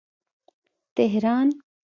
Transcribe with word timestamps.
تهران 0.95 1.47